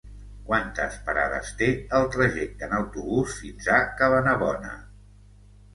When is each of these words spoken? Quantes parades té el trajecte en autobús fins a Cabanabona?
Quantes 0.45 0.95
parades 1.09 1.51
té 1.61 1.69
el 1.99 2.07
trajecte 2.17 2.67
en 2.71 2.75
autobús 2.81 3.39
fins 3.45 3.73
a 3.79 3.79
Cabanabona? 4.03 4.77